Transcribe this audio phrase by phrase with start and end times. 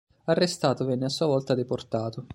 [0.23, 2.25] Arrestato, venne a sua volta deportato.